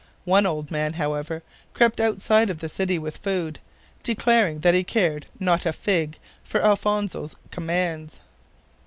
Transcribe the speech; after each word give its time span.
One 0.25 0.47
old 0.47 0.71
man, 0.71 0.93
however, 0.93 1.43
crept 1.75 2.01
outside 2.01 2.49
of 2.49 2.57
the 2.57 2.69
city 2.69 2.97
with 2.97 3.17
food, 3.17 3.59
declaring 4.01 4.61
that 4.61 4.73
he 4.73 4.83
cared 4.83 5.27
"not 5.39 5.63
a 5.63 5.71
fig" 5.71 6.17
for 6.43 6.65
Alfonso's 6.65 7.35
commands. 7.51 8.19